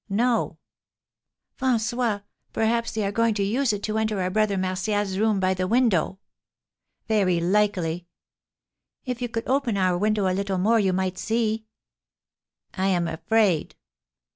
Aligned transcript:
"No." 0.09 0.57
"François, 1.59 2.23
perhaps 2.53 2.91
they 2.91 3.05
are 3.05 3.11
going 3.11 3.35
to 3.35 3.43
use 3.43 3.71
it 3.71 3.83
to 3.83 3.99
enter 3.99 4.19
our 4.19 4.31
Brother 4.31 4.57
Martial's 4.57 5.19
room 5.19 5.39
by 5.39 5.53
the 5.53 5.67
window!" 5.67 6.17
"Very 7.07 7.39
likely." 7.39 8.07
"If 9.05 9.21
you 9.21 9.29
could 9.29 9.47
open 9.47 9.77
our 9.77 9.99
window 9.99 10.27
a 10.27 10.33
little 10.33 10.57
more 10.57 10.79
you 10.79 10.91
might 10.91 11.19
see." 11.19 11.67
"I 12.73 12.87
am 12.87 13.07
afraid." 13.07 13.75